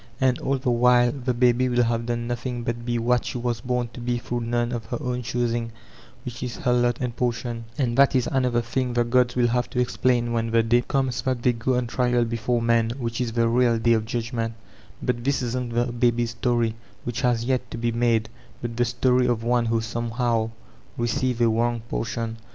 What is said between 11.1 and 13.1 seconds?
that they go on trial before men;